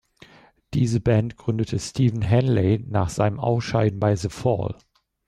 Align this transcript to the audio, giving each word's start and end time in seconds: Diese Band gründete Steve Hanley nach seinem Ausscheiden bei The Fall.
Diese 0.73 0.99
Band 0.99 1.37
gründete 1.37 1.77
Steve 1.77 2.27
Hanley 2.27 2.83
nach 2.89 3.09
seinem 3.09 3.39
Ausscheiden 3.39 3.99
bei 3.99 4.15
The 4.15 4.29
Fall. 4.29 4.73